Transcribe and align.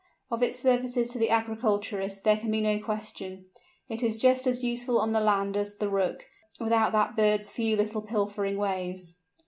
Of 0.31 0.41
its 0.41 0.57
services 0.59 1.11
to 1.11 1.19
the 1.19 1.29
agriculturist 1.29 2.23
there 2.23 2.37
can 2.37 2.49
be 2.49 2.59
no 2.59 2.79
question; 2.79 3.45
it 3.87 4.01
is 4.01 4.17
just 4.17 4.47
as 4.47 4.63
useful 4.63 4.99
on 4.99 5.11
the 5.13 5.19
land 5.19 5.55
as 5.55 5.75
the 5.75 5.89
Rook, 5.89 6.25
without 6.59 6.91
that 6.93 7.15
bird's 7.15 7.51
few 7.51 7.75
little 7.75 8.01
pilfering 8.01 8.57
ways. 8.57 9.15